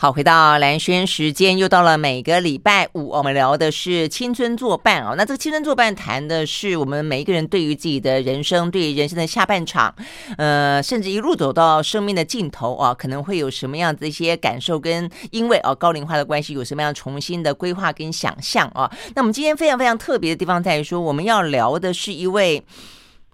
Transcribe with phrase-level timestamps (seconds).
[0.00, 5.16] 好，回到蓝轩时间，又到了每个礼拜五，我们聊的是青春作伴哦。
[5.16, 9.92] 那这个青春作伴谈的是我们每一个人对于自己的人生，对于人生的下半场，
[10.36, 18.88] 呃，甚至一路走到生命的尽头啊，可能会有什么样子一些感受，跟因为啊高龄化的关系，有什么样重新的规划跟想象啊。
[19.16, 22.62] 那我们今天非常非常特别的地方在于说，我们要聊的是一位。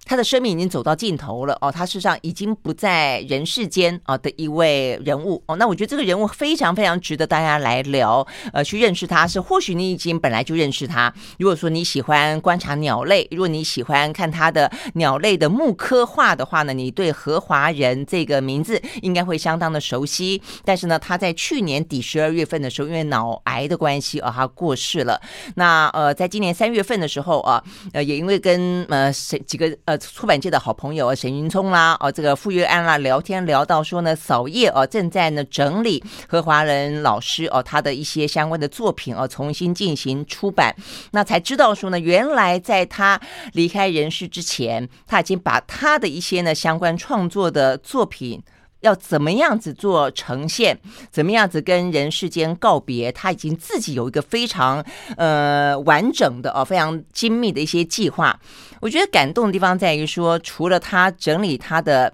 [0.05, 5.55] 他的生命已经走到尽头了哦，他事实上已经不在人世间啊的一位人物哦。
[5.55, 9.25] 那我觉得这个人物非常非常值得大家来聊，呃，去认识他。
[9.25, 11.11] 是或许你已经本来就认识他。
[11.39, 20.39] 如果说你喜欢观察鸟类，如果你喜欢看他的鸟类的木刻画的话呢，你对何华仁这个名字应该会相当的熟悉。
[20.63, 25.19] 但是呢，他在去年底十二月份的时候，因为脑癌的关系啊，他过世了。
[25.55, 27.63] 那呃，在今年三月份的时候啊，
[27.93, 29.94] 呃，也因为跟呃谁几个呃。
[29.97, 40.75] 出版界的好朋友沈云聪啦，哦，这个傅月安啦，聊天聊到说呢，扫叶哦正在呢整理何华仁老师哦他的一些相关的作品哦重新进行出版，
[41.11, 43.19] 那才知道说呢，原来在他
[43.53, 48.41] 离开人世之前，他已经把他的一些呢相关创作的作品。
[48.85, 50.77] 要怎么样子做呈现？
[51.11, 53.11] 怎么样子跟人世间告别？
[53.11, 54.85] 他已经自己有一个非常
[55.17, 58.39] 呃完整的哦，非常精密的一些计划。
[58.79, 62.13] 我觉得感动的地方在于说，除了他整理他的。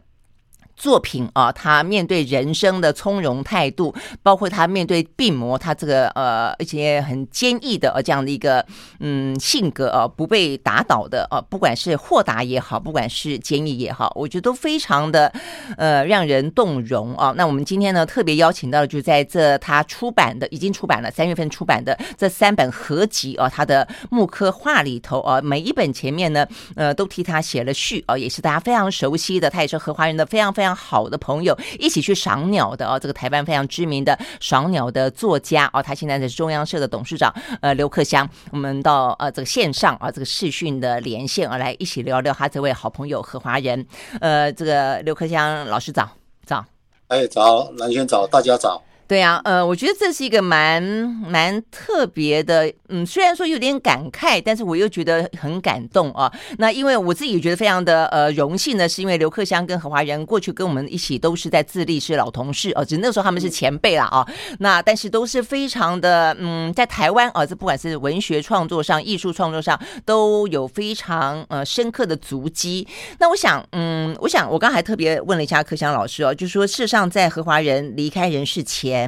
[0.81, 3.93] 作品啊，他面对人生的从容态度，
[4.23, 8.65] 包括他面对病魔，他这个呃，一些很坚毅的呃这样的一个
[8.99, 15.31] 嗯性格啊，不被打倒的啊，不管是豁达也好，不管是坚毅也好，我觉得都非常的
[15.77, 17.31] 呃让人动容啊。
[17.37, 26.43] 那我们今天呢，特别邀请到的就在这他出版的已经出版了三月份出版的这三本合集啊，他的木刻画里头啊，每一本前面呢
[26.75, 30.70] 呃都替他写了序啊，也是大家非常熟悉的，他也是荷华人的非常非常。
[30.75, 43.85] 好的朋友一起去赏鸟的哦，这个台湾非常知名的赏鸟的作家哦，他现在是中央社的董事长呃刘克湘，我们到呃这个线上啊这个视讯的连线而来一起聊聊他这位好朋友何华人，
[44.19, 46.09] 呃这个刘克湘老师早
[46.45, 46.65] 早，
[47.07, 48.81] 哎早蓝轩早大家早。
[49.11, 56.31] 对啊，呃，我觉得这是一个蛮蛮特别的，嗯，虽然说有点感慨，但是我又觉得很感动啊。
[56.59, 64.25] 那因为我自己也觉得非常的呃荣幸呢，是因为刘克湘跟何华仁过去跟我们一起都是在自立是老同事哦，只那时候他们是前辈了啊。
[64.59, 72.87] 那但是都是非常的嗯，在台湾啊，这不管是文学创作上、艺术创作上都有非常呃深刻的足迹。
[73.19, 79.00] 那我想，嗯，我想我刚才特别问了一下克襄老师哦，就是说事实上在何华仁离开人世前。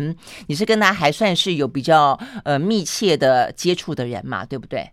[0.47, 4.89] 你是跟他还算是有比较呃密切的接触的人嘛，对不对？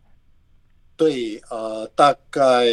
[0.96, 2.66] 对，呃，大概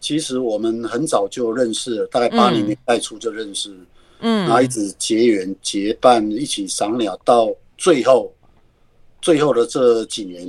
[0.00, 3.72] 其实我们很早就认识了，大概八零年代初就认识，
[4.20, 7.48] 嗯，然后一直结缘结伴一起赏鸟，到
[7.78, 8.32] 最后
[9.22, 10.44] 最后的这几年，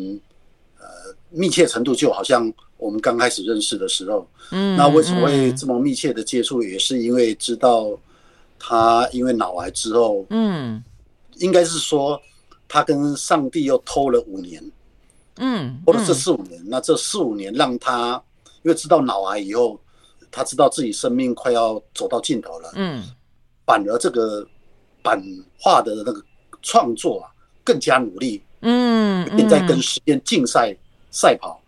[0.79, 0.85] 呃，
[1.29, 7.89] 密切程度就好像我们刚开始认识的时候，嗯，那为什么会这么密切的接触，也是因为知道。
[8.63, 10.83] 他因为脑癌之后，嗯，
[11.37, 12.21] 应该是说
[12.67, 14.63] 他跟上帝又偷了五年，
[15.37, 16.61] 嗯，或者这四五年。
[16.67, 18.21] 那这四五年让他
[18.61, 19.79] 因为知道脑癌以后，
[20.29, 23.03] 他知道自己生命快要走到尽头了，嗯，
[23.65, 24.47] 反而这个
[25.01, 25.19] 版
[25.59, 26.23] 画的那个
[26.61, 27.31] 创作啊
[27.63, 30.77] 更加努力，嗯，并在跟时间竞赛
[31.09, 31.59] 赛跑。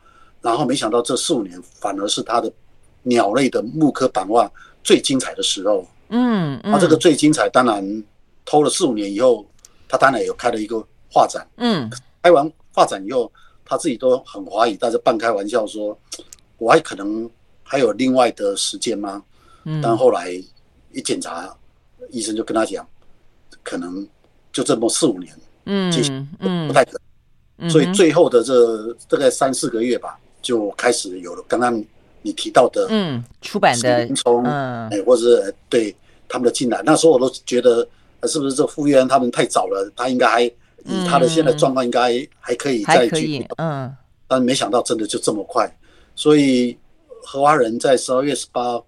[0.42, 2.54] 然后没想到这四五年反而是他的
[3.02, 4.48] 鸟类的木刻版画
[4.84, 5.88] 最精彩的时候。
[6.16, 8.03] 嗯，他、嗯啊、这个最精彩，当然
[8.46, 9.44] 偷了四五年以后，
[9.90, 10.81] 他当然有开了一个
[11.12, 11.46] 画展。
[11.57, 11.90] 嗯，
[12.22, 13.31] 开完画展以后，
[13.66, 15.97] 他自己都很怀疑，但是半开玩笑说
[16.59, 17.28] ：“我还可能
[17.63, 19.24] 还有另外的时间吗？”
[19.66, 20.31] 嗯，但后来
[20.91, 21.51] 一检查，
[22.12, 22.88] 医生就跟他讲，
[23.63, 24.07] 可能
[24.51, 25.35] 就这么四五年，
[25.66, 27.00] 嗯，嗯，不太可能。
[27.57, 31.84] 嗯、所以最后的这大概三四个月吧，就开始有了刚刚
[32.22, 35.95] 你提到的，嗯，出版的，嗯，哎，或者是对。
[36.33, 37.88] 他们的进来，那时候我都觉得，
[38.23, 39.88] 是不是这傅月安他们太早了？
[39.95, 40.51] 他应该还以
[41.07, 43.95] 他的现在状况，应该还可以再去，嗯。
[44.27, 45.71] 但没想到真的就这么快，
[46.15, 46.75] 所以
[47.24, 48.81] 荷花人在十二月十八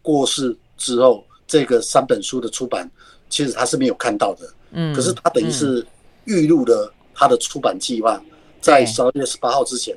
[0.00, 2.90] 过世之后，这个三本书的出版，
[3.28, 4.48] 其实他是没有看到的。
[4.70, 4.94] 嗯。
[4.94, 5.86] 可是他等于是
[6.24, 8.18] 预录了他的出版计划，
[8.62, 9.94] 在十二月十八号之前，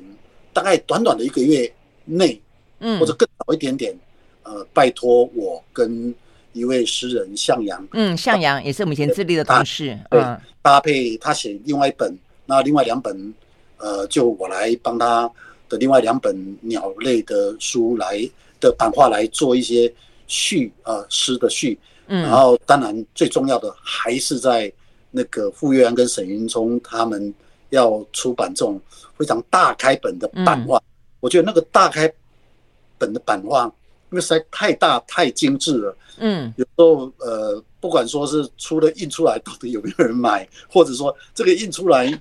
[0.52, 1.72] 大概短短的一个月
[2.04, 2.38] 内，
[2.80, 3.98] 嗯，或者更早一点点，
[4.42, 6.14] 呃，拜托我跟。
[6.52, 10.20] 一位诗人向阳，嗯，向阳也是我们以前自立的同事，对，
[10.62, 12.16] 搭配他写另外一本，
[12.46, 13.34] 那另外两本，
[13.76, 15.30] 呃，就我来帮他
[15.68, 19.92] 的另外两本鸟类的书来的版画来做一些
[20.26, 24.72] 序，呃，诗的序，嗯，然后当然最重要的还是在
[25.10, 27.32] 那个傅月安跟沈云聪他们
[27.70, 28.80] 要出版这种
[29.16, 30.82] 非常大开本的版画，嗯、
[31.20, 32.12] 我觉得那个大开
[32.98, 33.72] 本的版画，
[34.10, 42.20] 因为实在太大太精致了，嗯，有时候呃，不管说是出了印出来到底有没有人买，或者说这个印出来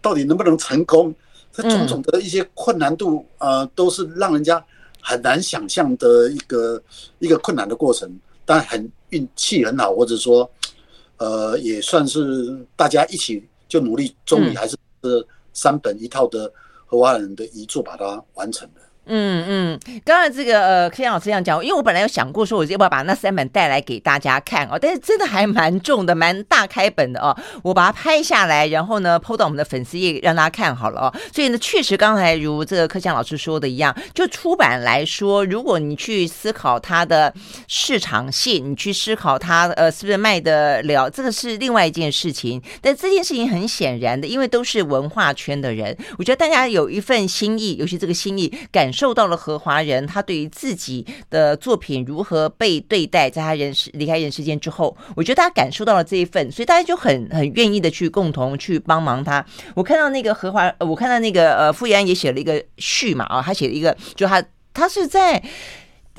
[0.00, 1.14] 到底能不能成功，
[1.52, 4.64] 这种种的一些困难度，呃，都是让人家
[5.00, 6.82] 很难想象的一个
[7.18, 8.10] 一个困难的过程。
[8.44, 10.50] 但很运气很好，或者说。
[11.20, 14.76] 呃，也算是大家一起就努力，终于还是
[15.52, 16.48] 三本一套的
[16.86, 18.77] 荷花人的遗作把它完成了。
[19.10, 27.34] 嗯嗯，刚才这个呃，柯老师这样讲，因为我本来有想过说，我要不要把那三本带来给大家看哦，但是真的还蛮重的，蛮大开本的哦。
[27.62, 31.14] 我把它拍下来，然后呢，PO 到我们的粉丝页让大家看好了哦。
[31.32, 37.32] 所以呢，确实刚才如这个柯相老师说的一样，就出版来说，如果你去思考它的
[37.66, 42.62] 市场性，你去思考它呃是不是卖得了，这个是另外一件事情。
[42.82, 48.92] 但这件事情很显然的，因为都是文化圈的人，我觉得大家有一份心意，尤其这个心意感。
[48.97, 59.44] 受受到了何华人，他对于自己的作品如何被对待，在他人世离开人世间之后，我觉得大家感受到了这一份，所以大家就很很愿意的去共同去帮忙他。
[59.76, 64.42] 我看到那个何华，我看到那个呃傅月安也写了一个序嘛啊，他写了一个，就他
[64.74, 65.40] 他是在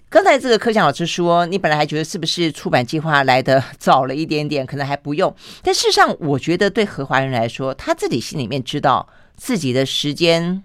[0.10, 9.06] 刚才这个柯相老师说，你本来还觉得是不是出版计划来得早了一点点，可能还不用，但事实上我觉得对何华人来说，他自己心里面知道
[9.36, 10.64] 自己的时间。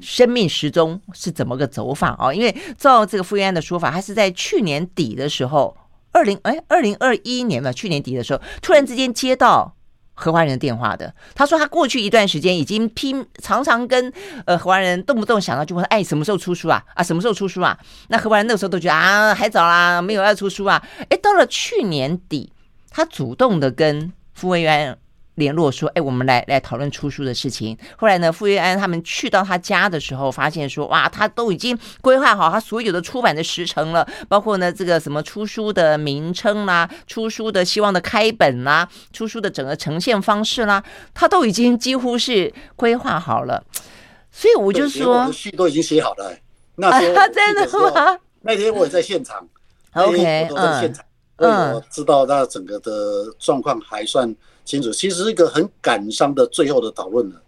[0.00, 2.32] 生命时钟是怎么个走法啊？
[2.32, 5.76] 因为照这个傅月安的说法，他是在去年底的时候，
[6.12, 9.74] 二零哎二零二一年吧，去年底的时候，突然之间接到
[10.14, 11.14] 何华人的电话的。
[11.34, 14.12] 他说他过去一段时间已经拼，常常跟
[14.44, 16.82] 呃河华人动不动想到就问，哎，什么时候出书啊？
[16.94, 17.78] 啊，什么时候出书啊？
[18.08, 20.82] 那何华人那个时候都觉得啊，还早啦，没有要出书啊。
[21.10, 22.52] 哎，到了去年底，
[22.90, 24.98] 他主动的跟傅月安。
[25.36, 40.82] 联络说：“哎，我们来来讨论出书的事情。”后来呢，傅月安他们去到他家的时候，发现说：“哇，他都已经规划好他所有的出版的时程了，包括呢这个什么出书的名称啦、出书的希望的开本啦、出书的整个呈现方式啦，
[41.14, 43.62] 他都已经几乎是规划好了。”
[44.32, 46.30] 所以我就说，都已经写好了。
[46.76, 48.18] 那时候啊，真的吗？
[48.42, 49.46] 那天我也在现场。
[49.92, 51.04] OK，我都在现场，
[51.36, 52.90] 嗯，我知道那整个的
[53.38, 54.34] 状况还算。
[54.66, 57.40] 清楚，其实是一个很感伤的最后的讨论了，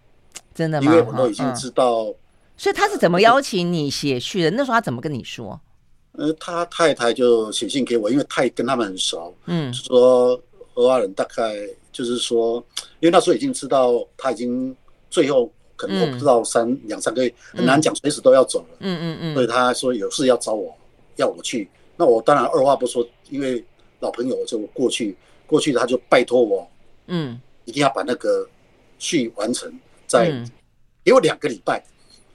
[0.55, 0.89] 真的吗？
[0.89, 2.15] 因为我都已经知道，嗯、
[2.57, 4.49] 所以他是怎么邀请你写序的？
[4.51, 5.59] 那时候他怎么跟你说？
[6.13, 10.41] 呃，他太太就写信给我，因为太跟他们很熟，嗯，说
[10.73, 11.55] 河华人大概
[11.91, 12.63] 就是说，
[12.99, 14.75] 因为那时候已经知道他已经
[15.09, 20.73] 最后可能我不知道三两、嗯、三个月很难讲，随时都要走了，嗯嗯嗯，所以他说有事要找我，
[21.17, 23.63] 要我去，那我当然二话不说，因为
[23.99, 25.15] 老朋友就过去，
[25.45, 26.67] 过去他就拜托我。
[27.09, 28.47] 嗯，一定要把那个
[28.97, 29.71] 序完成，
[30.07, 30.31] 在
[31.03, 31.83] 给我两个礼拜，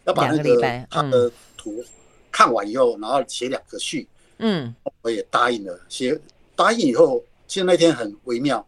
[0.04, 0.60] 要把那个
[0.90, 1.82] 他的图
[2.30, 4.08] 看完以后，然后写两个序。
[4.38, 5.80] 嗯，我也答应了。
[5.88, 6.20] 写
[6.56, 8.66] 答应以后，其实那天很微妙。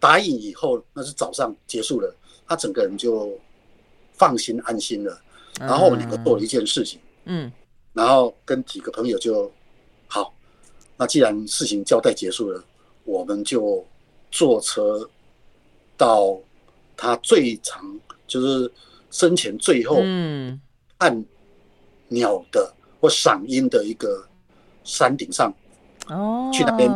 [0.00, 2.14] 答应以后，那是早上结束了，
[2.46, 3.38] 他整个人就
[4.12, 5.20] 放心安心了。
[5.60, 7.52] 然后我们两个做了一件事情，嗯，
[7.92, 9.50] 然后跟几个朋友就
[10.06, 10.34] 好。
[10.96, 12.64] 那既然事情交代结束了，
[13.04, 13.86] 我们就
[14.30, 15.08] 坐车。
[15.96, 16.38] 到
[16.96, 17.82] 他最长
[18.26, 18.70] 就是
[19.10, 19.96] 生前最后
[20.98, 21.24] 看
[22.08, 24.26] 鸟的或赏鹰的一个
[24.84, 25.52] 山顶上
[26.08, 26.88] 哦，去那边，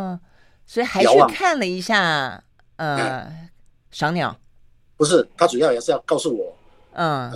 [0.65, 2.43] 所以还去看了一下
[2.77, 3.49] 呃
[3.91, 4.37] 赏鸟，
[4.97, 6.55] 不是他主要也是要告诉我
[6.93, 7.31] 嗯，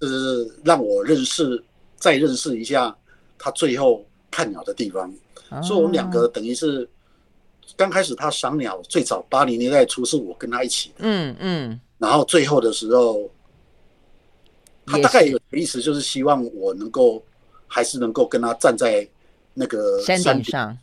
[0.00, 1.62] 就是让我认识
[1.96, 2.96] 再认识一下
[3.38, 5.12] 他最后看鸟的地方，
[5.62, 6.88] 所以我们两个等于是。
[7.76, 13.30] 刚开始他赏鸟，最早八零年代初是我跟他一起的，嗯嗯，然后最后的时候，
[14.86, 17.22] 他大概有意思，就是希望我能够
[17.66, 19.06] 还是能够跟他站在
[19.54, 20.76] 那个山顶上，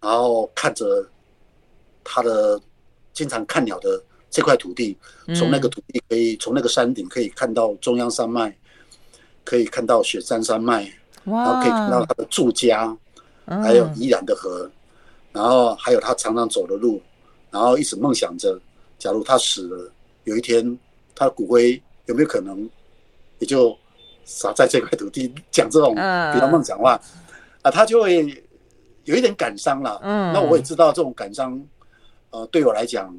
[0.00, 1.06] 然后看着
[2.02, 2.60] 他的
[3.12, 4.96] 经常看鸟的这块土地，
[5.36, 8.54] 从那个土地可以从那个山顶可以看到中央山脉，
[9.44, 10.92] 可以看到雪山山脉，
[11.24, 12.96] 然后可以看到他的住家，
[13.46, 14.70] 还有宜兰的河。
[15.32, 17.00] 然后还有他常常走的路，
[17.50, 18.60] 然后一直梦想着，
[18.98, 19.92] 假如他死了，
[20.24, 20.76] 有一天
[21.14, 22.68] 他的骨灰有没有可能
[23.38, 23.76] 也就
[24.24, 25.32] 撒在这块土地？
[25.50, 27.00] 讲这种比较梦想话
[27.62, 28.26] 啊，他就会
[29.04, 30.00] 有一点感伤了。
[30.02, 31.64] 嗯，那我也知道这种感伤，
[32.30, 33.16] 呃，对我来讲，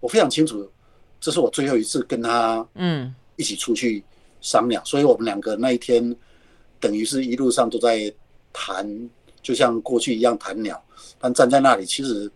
[0.00, 0.68] 我非常清楚，
[1.20, 4.02] 这是我最后一次跟他嗯一起出去
[4.40, 6.14] 商量，所以我们两个那一天
[6.80, 8.12] 等于是一路上都在
[8.52, 8.84] 谈。
[9.46, 10.84] 就像过去一样谈鸟，
[11.20, 12.28] 但站在那里，其实，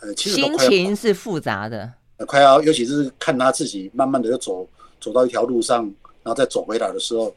[0.00, 1.92] 呃，其实心情是复杂的。
[2.26, 4.68] 快要，尤其是看他自己慢慢的又走
[5.00, 5.84] 走到一条路上，
[6.24, 7.32] 然后再走回来的时候，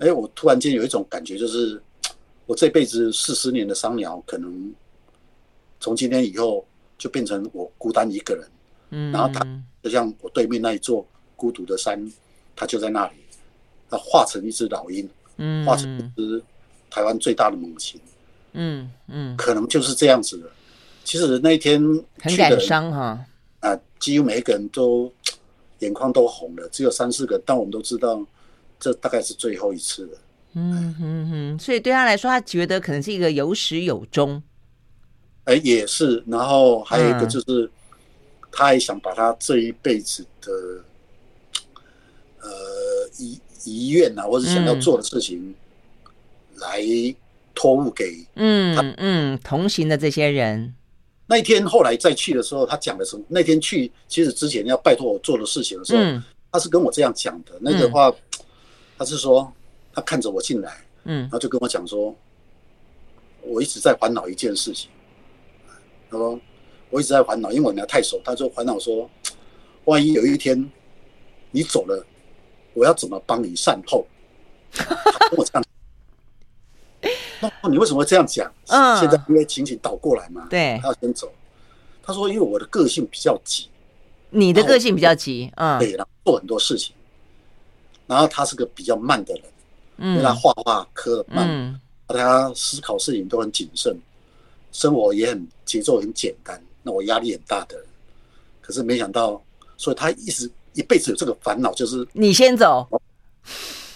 [0.00, 1.80] 哎，我突然间有一种感觉，就是
[2.44, 4.70] 我这辈子四十年的赏鸟，可能
[5.80, 6.62] 从今天以后
[6.98, 8.46] 就变成我孤单一个人。
[8.90, 9.40] 嗯，然后他
[9.82, 12.06] 就像我对面那一座孤独的山，
[12.54, 13.14] 他就在那里，
[13.88, 16.42] 他化成一只老鹰，嗯，化成一只
[16.90, 18.12] 台湾最大的猛禽，嗯
[18.56, 20.50] 嗯嗯，可能就是这样子的。
[21.04, 21.80] 其实那一天
[22.20, 23.24] 很感伤哈。
[23.60, 25.12] 啊，几乎每一个人都
[25.78, 28.24] 眼眶都红了，只有三四个，但我们都知道，
[28.80, 30.18] 这大概是最后一次了。
[30.54, 34.42] 嗯哼哼，所以对他来说，他觉得可能是一个有始有终。
[35.44, 36.24] 哎，也是。
[36.26, 37.70] 然后还有一个就是，嗯、
[38.50, 40.52] 他也想把他这一辈子的
[42.40, 42.50] 呃
[43.18, 45.54] 遗遗愿啊，或者想要做的事情，
[46.56, 46.80] 来
[47.56, 50.72] 托付给嗯嗯同行的这些人。
[51.26, 53.24] 那一天后来再去的时候，他讲的什么？
[53.28, 56.22] 那天去其实之前要拜托我做的事情的时候，嗯、
[56.52, 57.52] 他是跟我这样讲的。
[57.60, 58.14] 那个话，嗯、
[58.96, 59.52] 他是说
[59.92, 62.14] 他看着我进来，嗯，然后就跟我讲说，
[63.42, 64.88] 我一直在烦恼一件事情。
[66.08, 66.38] 他说
[66.90, 68.20] 我一直在烦恼，因为我太熟。
[68.24, 69.10] 他就烦恼说，
[69.86, 70.70] 万一有一天
[71.50, 72.06] 你走了，
[72.72, 74.06] 我要怎么帮你善后？
[74.70, 75.64] 他跟我这样。
[77.40, 78.50] 那你为什么会这样讲？
[78.68, 81.30] 嗯，现在因为情景倒过来嘛，对，他要先走。
[82.02, 83.68] 他说：“因为我的个性比较急，
[84.30, 86.94] 你的个性比较急，嗯，对，然后做很多事情。
[88.06, 89.42] 然后他是个比较慢的人，
[89.96, 93.98] 嗯，因为他画画刻的慢，嗯，他思考事情都很谨慎，
[94.70, 96.62] 生活也很节奏很简单。
[96.84, 97.84] 那我压力很大的人，
[98.60, 99.42] 可是没想到，
[99.76, 102.88] 所以他一直一辈子有这个烦恼，就是你先走。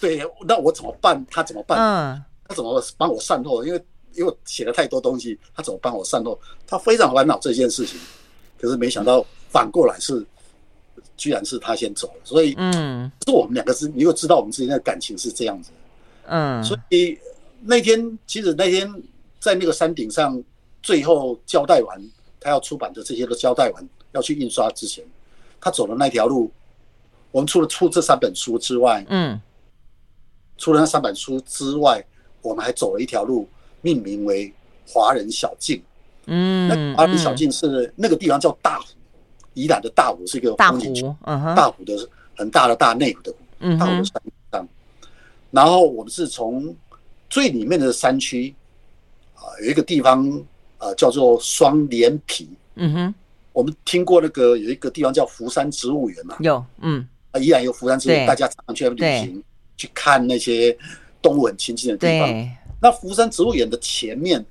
[0.01, 1.25] 对，那我怎么办？
[1.31, 1.79] 他怎么办？
[1.79, 3.65] 嗯。”他怎么帮我善后？
[3.65, 3.81] 因为
[4.13, 6.37] 因为写了太多东西，他怎么帮我善后？
[6.67, 7.97] 他非常烦恼这件事情，
[8.61, 10.27] 可是没想到反过来是，
[11.17, 12.15] 居然是他先走了。
[12.25, 15.71] 所以，嗯，是我们两个是，你又知道我们之间的感情是这样子，
[16.27, 17.17] 嗯，所以
[17.63, 18.93] 那天其实那天
[19.39, 20.43] 在那个山顶上，
[20.83, 22.03] 最后交代完
[22.41, 25.05] 他要出版的这些都交代完，要去印刷之前，
[25.61, 26.51] 他走的那条路，
[27.31, 29.41] 我们除了出这三本书之外，嗯，
[30.59, 32.05] 除了那三本书之外。
[32.43, 33.49] 我们还走了一条路，
[33.83, 34.53] 命名为
[34.87, 35.83] 华人小径。
[36.27, 38.87] 嗯，那华人小径是那个地方叫大湖，
[39.55, 41.03] 宜兰的大湖是一个风景区。
[41.25, 44.69] 大湖的很大的大内湖的湖，大湖的山上。
[45.51, 46.75] 然后我们是从
[47.29, 48.55] 最里面的山区
[49.35, 50.45] 啊，有一个地方
[50.79, 52.49] 啊叫做双连皮。
[52.75, 53.15] 嗯哼，
[53.53, 56.37] 我们听过那个有一个地方叫福山植物园嘛？
[56.41, 59.43] 有，嗯，啊，宜兰有福山植物园，大家常常去旅行，
[59.77, 60.77] 去看那些。
[61.21, 62.29] 动物很亲近的地方。
[62.29, 62.51] 对
[62.83, 64.43] 那福山植物园的前面，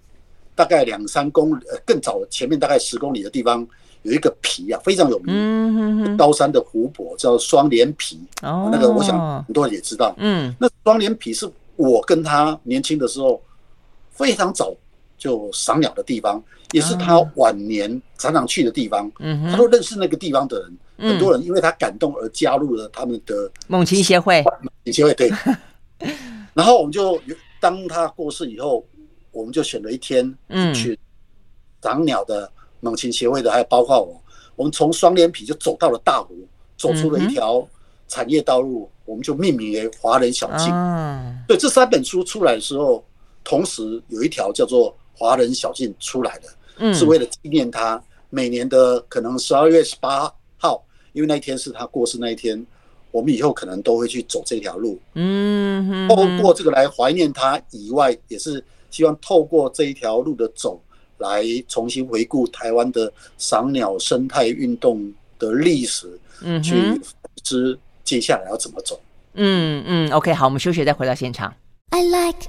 [0.54, 3.68] 大概两三公里，呃，更早前面大概十公里的地方，
[4.04, 8.20] 有一个皮啊，非常有名，嗯哼哼高山的湖泊叫双连皮。
[8.44, 10.14] 哦，那个我想很多人也知道。
[10.18, 13.42] 嗯，那双连皮是我跟他年轻的时候
[14.12, 14.76] 非常早
[15.18, 16.40] 就赏鸟的地方，
[16.72, 19.12] 也是他晚年常常去的地方。
[19.50, 24.44] 他都认识那个地方的人，嗯、很多人因为他感动而加入了他们的猛禽协会。
[24.62, 25.32] 猛禽协会对。
[26.54, 27.22] 然后我们就
[27.60, 28.86] 当他过世以后，
[29.32, 30.36] 我们就选了一天
[30.74, 30.98] 去
[31.82, 34.22] 长鸟的猛禽协会的，还有包括我，
[34.56, 36.36] 我们从双连皮就走到了大湖，
[36.78, 37.66] 走出了一条
[38.08, 40.74] 产业道路，我们就命名为华人小径。
[41.48, 43.04] 对，这三本书出来的时候，
[43.44, 48.02] 同时有一条叫做华人小径出来的，是为了纪念他。
[48.32, 52.64] 每年的可能十二月十八号，因为那一天是他过世那一天。
[53.12, 60.80] 我们以后可能都会去走这条路，嗯，透过这个来怀念他以外，也是希望透过这一条路的走，
[61.18, 66.76] 来重新回顾台湾的赏鸟生态运动的历史，嗯，去
[67.44, 69.00] 知接下来要怎么走。
[69.34, 71.54] 嗯嗯，OK，好，我们休息再回到现场。
[71.92, 72.48] I like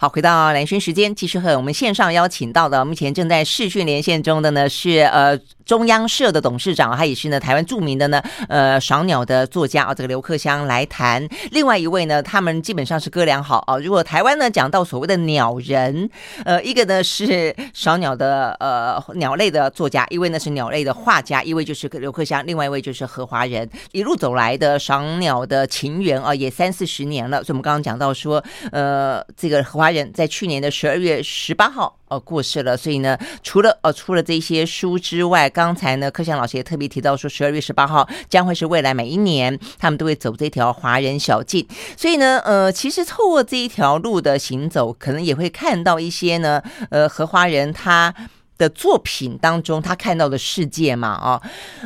[0.00, 5.36] 好，回到兰萱时间，继续和我们线上邀请到的，目前正在视讯连线中的呢是呃
[5.66, 11.28] 中央社的董事长，他也是呢台湾著名的呢呃赏鸟的作家啊，这个刘克襄来谈。
[11.50, 13.76] 另外一位呢，他们基本上是哥俩好啊。
[13.78, 16.08] 如果台湾呢讲到所谓的鸟人，
[16.44, 23.68] 呃，一个呢是赏鸟的呃鸟类的作家，一位呢是鸟类的画家，一位就是刘克襄，另外一位就是何华仁。
[23.90, 27.42] 一路走来的赏鸟的情缘啊，也三四十年了。
[27.42, 28.40] 所以我们刚刚讲到说，
[28.70, 29.87] 呃，这个何华。
[29.90, 41.66] 人在去年的十二月十八号呃过世了，所以呢，除了呃出了这些书之外，刚才呢克襄老师也特别提到说，十二月十八号将会是未来每一年他们都会走这条华人小径，
[41.96, 48.14] 所以呢，呃，其实透过这一条路的行走，可能也会看到一些呢，呃，荷华人他
[48.56, 51.40] 的作品当中，他看到的世界嘛，啊，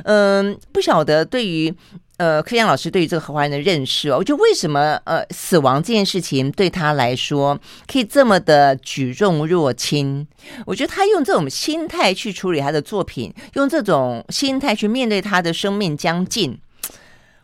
[0.05, 1.75] 嗯，不晓得对于
[2.23, 7.59] 呃柯阳老师对于这个荷花人的认识哦，我觉得为什么呃死亡这件事情对他来说
[7.91, 10.25] 可以这么的举重若轻？
[10.65, 16.57] 我觉得他用这种心态去处理他的作品，用这种心态去面对他的生命将近，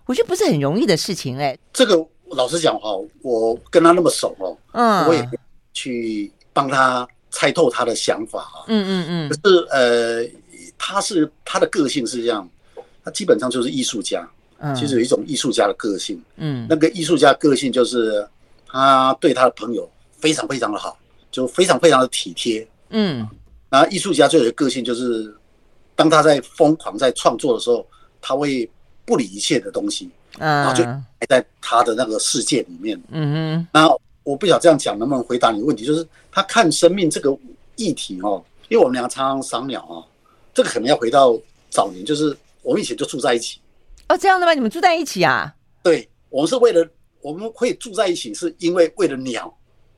[0.07, 1.59] 我觉得不是很容易的事情哎。
[1.73, 2.91] 这个老实讲哈，
[3.23, 5.29] 我跟他那么熟哦，嗯，我也
[5.75, 7.07] 去帮他。
[7.31, 10.25] 猜透他的想法啊，嗯嗯嗯，可是呃，
[10.79, 12.49] 他是他的个性是这样，
[13.05, 14.38] 他基本上就是艺术家，嗯，
[14.77, 18.27] 其实有一种艺术家的个性，嗯，那个艺术家个性就是
[18.67, 19.89] 他对他的朋友
[20.19, 20.99] 非常非常的好，
[21.31, 23.29] 就非常非常的体贴，嗯，
[23.71, 25.35] 然后艺术家最有的个性就是，
[25.95, 27.87] 当他在疯狂在创作的时候，
[28.21, 28.69] 他会
[29.05, 33.89] 不理一切的东西，嗯，然后就还在他的那个世界里面，嗯哼，那。
[34.25, 37.35] 我不晓得这样讲能不能回答你的问题，就是他看生命这个
[37.77, 40.05] 议题哦，因为我们两个常常赏鸟啊，
[40.53, 41.35] 这个可能要回到
[41.71, 43.59] 早年，就是我们以前就住在一起。
[44.09, 44.55] 哦，这样的吗？
[44.55, 45.55] 你们住在一起啊？
[45.83, 46.87] 对，我们是为了
[47.21, 49.53] 我们会住在一起，是因为为了鸟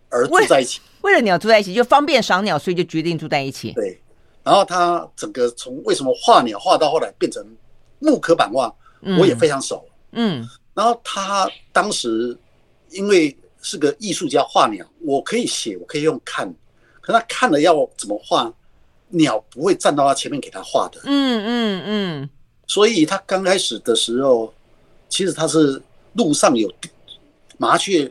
[0.08, 0.80] 而住在一起。
[1.02, 3.72] 为，为了鸟住在一起，就方便赏鸟，所以就决定住在一起。
[3.72, 4.00] 对，
[4.42, 7.44] 然后他整个从为什么画鸟画到后来变成
[7.98, 8.74] 木刻版画，
[9.18, 9.84] 我也非常熟。
[10.12, 12.36] 嗯，然后他当时
[12.90, 13.36] 因为。
[13.62, 16.50] 是个艺术家画鸟，我可以写，我可以用看，
[17.02, 18.50] 可他看了要怎么画，
[19.08, 20.98] 鸟不会站到他前面给他画的。
[21.04, 22.30] 嗯嗯嗯。
[22.70, 24.54] 所以他刚开始的时候，
[25.08, 26.72] 其实他是路上有
[27.58, 28.08] 麻雀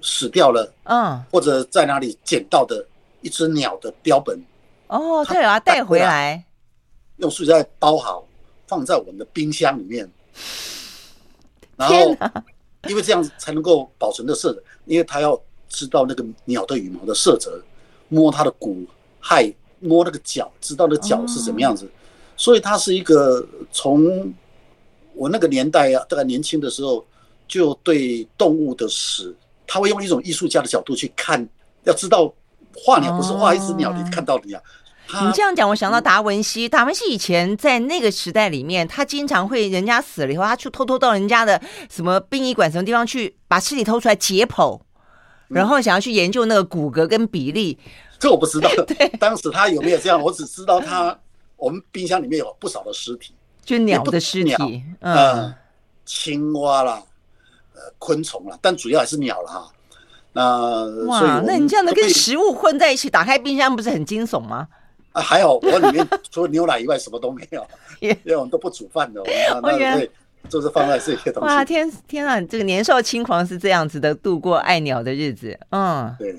[0.00, 2.86] 死掉了，嗯，或者在哪里捡到的
[3.20, 4.40] 一只鸟的标本。
[4.86, 6.44] 哦，他有要带回来，
[7.16, 8.24] 用塑胶袋包好，
[8.68, 10.08] 放在我们的冰箱里面。
[11.74, 12.16] 然后，
[12.88, 14.56] 因为这样子才能够保存的色。
[14.84, 15.36] 因为他要
[15.68, 17.60] 知道那个鸟的羽毛的色泽，
[18.08, 18.84] 摸它的骨
[19.20, 21.90] 骸，摸那个脚，知道那个角是什么样子。
[22.36, 24.32] 所以他是一个从
[25.14, 27.04] 我那个年代啊，大概年轻的时候
[27.48, 29.34] 就对动物的死，
[29.66, 31.46] 他会用一种艺术家的角度去看。
[31.84, 32.32] 要知道
[32.74, 34.60] 画鸟不是画一只鸟，你看到的鸟。
[35.08, 36.68] 你这样讲，我想到达文西。
[36.68, 44.80] 达文西以前在那个时代里面，他经常会人家死了以后，他去偷偷到人家的什么殡仪馆什么地方去，把尸体偷出来解剖，
[45.46, 47.78] 然后想要去研究那个骨骼跟比例。
[47.84, 50.20] 嗯、这我不知道，对，当时他有没有这样？
[50.20, 51.16] 我只知道他，
[51.56, 55.54] 我们冰箱里面有不少的尸体，就鸟的尸体，嗯、呃，
[56.04, 57.02] 青蛙啦，
[57.74, 59.72] 呃，昆虫啦，但主要还是鸟了哈。
[60.32, 64.68] 那哇，那你这样的跟食物混在一起，打开冰箱不是很惊悚吗？
[65.12, 67.66] 啊，还好，我里面 除了牛奶以外什么都没有，
[68.00, 70.10] 因为我们都不煮饭的，我们对，
[70.46, 71.48] 就是放在这些东西。
[71.48, 76.36] 哇，天天啊，这个年少轻狂是这样子的度过爱鸟的日子，嗯，对，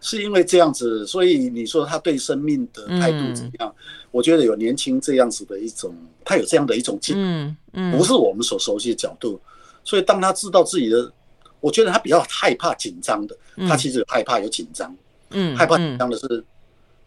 [0.00, 3.68] 是因为这样子，所以你说他对生命的态度怎么样？
[3.68, 3.74] 嗯、
[4.10, 9.40] 我觉得有年轻这样子的一种，他有这样的一种境，嗯嗯，不是我们所熟悉的角度，
[9.84, 11.12] 所以当他知道自己的，
[11.60, 13.36] 我觉得他比较害怕紧张的，
[13.68, 14.94] 他其实有害怕有紧张，
[15.30, 16.44] 嗯，害怕紧张的是。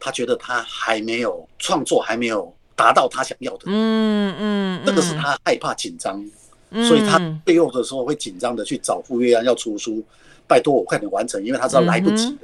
[0.04, 3.66] 他觉得他还没有创作，还没有达到他想要的。
[3.68, 6.20] 嗯嗯，这个是他害怕紧张，
[6.88, 10.04] 所以他背后的时候会紧张的去找傅月安要出书，
[10.48, 12.38] 拜托我快点完成，因为他知道来不及了。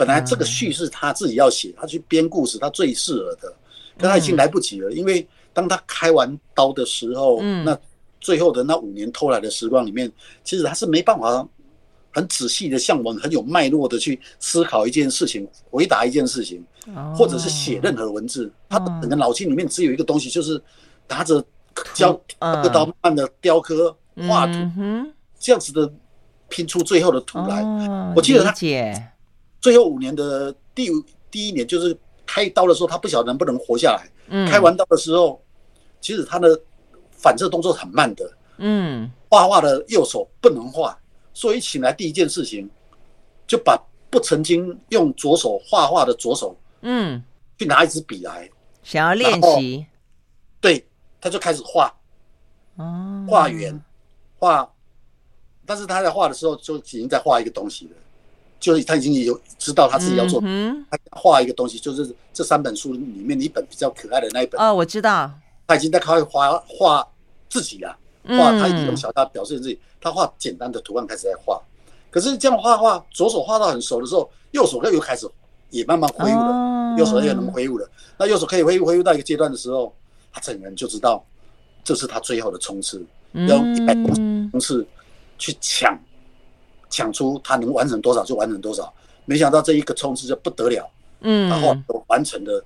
[0.00, 3.54] 本来这个序是他自己要写，他去编故事，他最适合的，
[3.98, 7.78] 但他已经来不及了，因为当他开完刀的时候，那
[8.18, 10.10] 最后的那五年偷来的时光里面，
[10.42, 11.46] 其实他是没办法。
[12.12, 16.60] 很仔细的，像我们很有脉络的去思考一件事情，回答一件事情，
[17.16, 20.60] 或者是写任何文字，他整个脑筋里面只有一个东西，就是
[21.06, 21.40] 拿着
[21.94, 24.52] 雕刻刀慢慢的雕刻画图，
[25.38, 25.88] 这样子的
[26.48, 27.62] 拼出最后的图来。
[28.16, 28.50] 我记得他
[29.60, 31.96] 最后五年的第五第一年，就是
[32.26, 34.10] 开刀的时候，他不晓得能不能活下来。
[34.48, 35.42] 开完刀的时候，
[36.00, 36.60] 其实他的
[37.10, 38.32] 反射动作很慢的。
[38.58, 40.98] 嗯，画画的右手不能画。
[41.32, 42.68] 所以一醒来第一件事情，
[43.46, 47.22] 就把不曾经用左手画画的左手，嗯，
[47.56, 48.50] 去拿一支笔来，
[48.82, 49.86] 想要练习。
[50.60, 50.86] 对，
[51.20, 51.94] 他就开始画，
[52.76, 53.80] 哦，画圆，
[54.38, 54.68] 画，
[55.64, 57.96] 但是他在画的时候就已经在画一个东西了，
[58.60, 64.60] 就是他已经有知道他自己要做，嗯，他画一个东西，就是这三本书里面一本比较可爱的那一本。
[64.60, 65.32] 哦，我知道，
[65.66, 67.04] 他已经在开始画画
[67.48, 67.96] 自己了。
[68.22, 71.58] 画，他用小大表示自己，他画简单的图案开始在画，
[72.10, 75.26] 可是这样画画，左手画到很熟的时候，右手又又开始
[75.70, 77.88] 也慢慢恢复了，右手也能恢复了。
[78.18, 79.92] 那右手可以恢复恢复到一个阶段的时候，
[80.30, 81.24] 他整个人就知道，
[81.82, 84.86] 这是他最后的冲刺，要用一百公刺
[85.38, 85.98] 去抢，
[86.90, 88.92] 抢出他能完成多少就完成多少。
[89.24, 91.74] 没想到这一个冲刺就不得了，嗯，然后
[92.08, 92.62] 完成的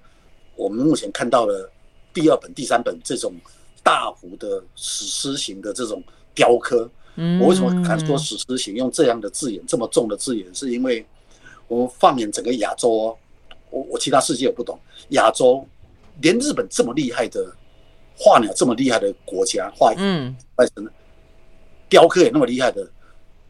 [0.56, 1.70] 我们目前看到了
[2.12, 3.34] 第二本、第三本这种
[3.82, 6.02] 大幅的史诗型的这种
[6.34, 6.90] 雕刻。
[7.16, 8.74] 嗯，我为什么敢说史诗型？
[8.74, 11.04] 用这样的字眼，这么重的字眼，是因为
[11.68, 13.16] 我们放眼整个亚洲哦，
[13.70, 14.78] 我我其他世界我不懂，
[15.10, 15.64] 亚洲
[16.22, 17.54] 连日本这么厉害的
[18.16, 20.90] 画鸟这么厉害的国家画，嗯，外省的
[21.88, 22.88] 雕刻也那么厉害的，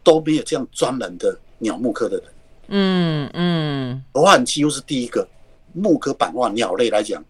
[0.04, 2.24] 都没有这样专门的鸟木科的人。
[2.68, 5.26] 嗯嗯，河华人几乎是第一个
[5.72, 7.22] 木科版画鸟类来讲，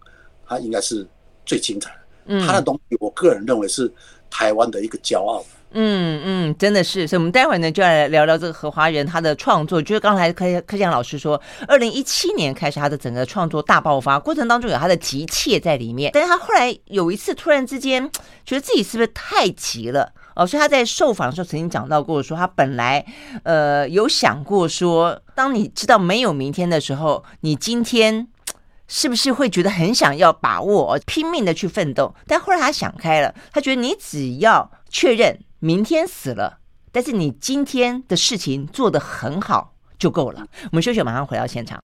[0.45, 1.07] 它应该是
[1.45, 1.97] 最精彩的。
[2.27, 3.91] 嗯，他的东西，我个人认为是
[4.29, 5.43] 台湾的一个骄傲。
[5.77, 9.81] 嗯嗯，真的是，所以我们待会儿呢就要来聊聊这个河华人他的创作。
[9.81, 18.09] 就是刚才柯柯翔老师说，二零一七年开始他的整个创作大爆发，过程当中有他的急切在里面，但是他后来有一次突然之间
[18.45, 23.05] 觉得自己是不是太急了哦，所以他在受访的时候曾经讲到过，说他本来
[23.43, 28.27] 呃有想过说，当你知道没有明天的时候，你今天
[28.87, 32.13] 是不是会觉得很想要把握，拼命的去奋斗？
[32.27, 35.39] 但后来他想开了，他觉得你只要确认。
[35.59, 36.59] 明天死了，
[36.91, 40.45] 但是你今天的事情做得很好就够了。
[40.65, 41.79] 我们休息，马上回到现场。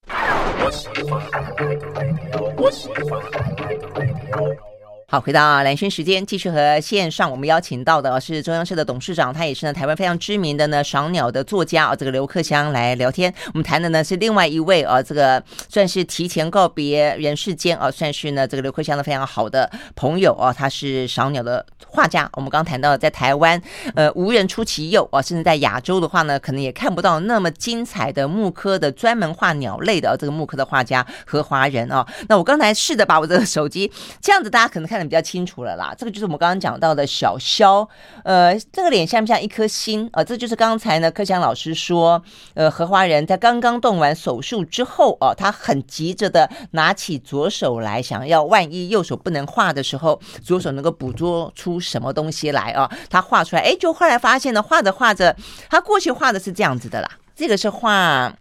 [5.11, 13.33] 好，回到蓝轩时间，继续和线上我们邀请到的是中央社的董事长，他也是呢台湾非常知名的呢赏鸟的作家啊，这个刘克襄来聊天。
[13.47, 22.29] 我们谈的呢是另外一位啊，这个算是提前告别人世间啊，算是呢这个刘克襄的非常好的朋友啊，他是赏鸟的画家。
[22.31, 23.61] 我们刚谈到在台湾
[23.95, 32.07] 呃无人出其右啊，甚至在亚洲的话呢，可能也看不到那么精彩的木刻的专门画鸟类的这个木刻的画家河华人啊。
[32.29, 35.00] 那我刚才试着把我这个手机 这样子，大家可能看。
[35.07, 37.87] 比较清楚了啦，这个就是我们刚刚讲到的小肖，
[38.23, 40.17] 呃，这个脸像不像一颗心啊？
[40.17, 42.21] 呃，这就是刚才呢，柯翔老师说，
[42.53, 52.89] 呃，荷花人在刚刚动完手术之后啊，他很急着的拿起左手来，想要万一右手不能画的时候，左手能够捕捉出什么东西来啊？
[53.09, 55.35] 他画出来，哎，就后来发现呢，画着画着，
[55.69, 58.33] 他过去画的是这样子的啦，这个是画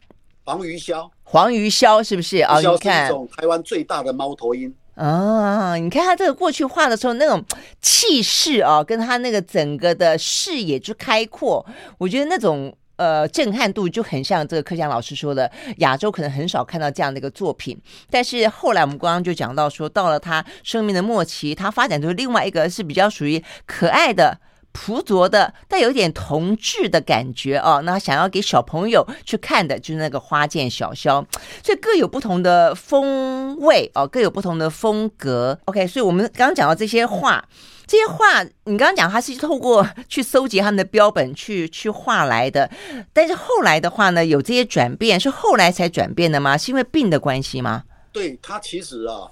[0.45, 2.59] 黄鱼鸮，黄鱼鸮是不是啊？
[2.59, 4.75] 你看，这种台湾最大的猫头鹰。
[5.01, 7.43] 啊，你看他这个过去画的时候那种
[7.81, 11.65] 气势啊，跟他那个整个的视野之开阔，
[11.97, 17.81] 我觉得那种呃震撼度就很像这个柯翔老师说的，亚洲可能很少看到这样的一个作品。
[18.11, 24.39] 但是后来我们刚刚就讲到说，到了他生命的末期，他发展出另外一个是比较属于可爱的。
[24.73, 27.83] 朴拙的，带有点童稚的感觉哦。
[27.85, 31.25] 那想要给小朋友去看的，就是那个花见小肖，
[31.65, 35.59] 所以各有不同的风味哦，各有不同的风格。
[35.65, 37.45] OK，所以我们刚刚讲到这些画，
[37.87, 42.71] 这些画，你刚刚讲他是透过去搜集他们的标本去去画来的，
[43.13, 46.57] 但是后来的话呢，有这些转变，是后来才转变的吗？
[46.57, 47.83] 是因为病的关系吗？
[48.13, 49.29] 对，他其实啊，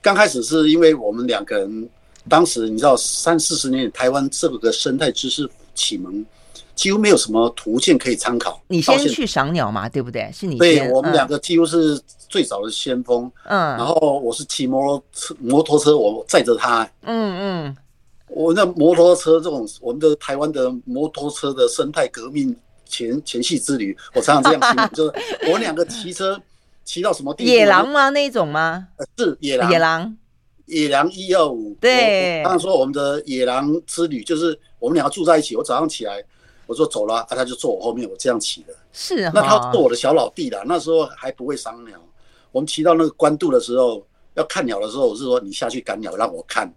[0.00, 1.90] 刚开始是因为我们两个人。
[2.28, 6.24] 当时你知道三四十年台湾这个生态知识启蒙，
[6.74, 8.60] 几乎没有什么图鉴可以参考。
[8.68, 10.30] 你先去赏鸟嘛，对不对？
[10.32, 13.30] 是你对，我们两个几乎是最早的先锋。
[13.44, 16.88] 嗯，然后我是骑摩托车，摩托车我载着他。
[17.02, 17.76] 嗯嗯，
[18.28, 26.40] 我那摩托车这种我们的台湾的摩托车的生态革命前前戏之旅，我常常这样形容， 就是我们两个骑车
[26.84, 27.54] 骑到什么地方？
[27.54, 28.10] 野狼吗？
[28.10, 28.88] 那种吗？
[29.16, 29.70] 是野狼。
[29.70, 30.16] 野狼。
[30.66, 35.56] 野狼一二五，对，刚刚说我们的野狼之旅，就是我们两个住在一起。
[35.56, 36.22] 我早上起来，
[36.66, 38.74] 我说走了，啊，他就坐我后面，我这样骑的。
[38.92, 40.62] 是啊，那他做我的小老弟啦。
[40.66, 41.96] 那时候还不会赏鸟，
[42.50, 46.72] 我们骑到那个关渡的时候，要看鸟的时候，我是说你下去赶鸟让我看，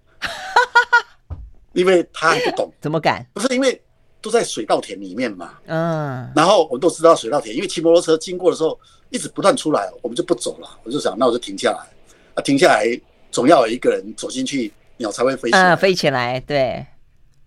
[1.73, 3.81] 因为他还不懂怎么赶，不是因为
[4.21, 5.55] 都在水稻田里面嘛。
[5.65, 10.69] 嗯，然后我们都知道水稻田，因为骑摩托车经过的时候一直不断出来，我们就不走了。
[10.83, 11.87] 我就想，那我就停下来，
[12.35, 12.85] 啊，停下来。
[13.31, 15.61] 总要有一个人走进去，鸟才会飞起来。
[15.61, 16.85] 啊，飞起来，对。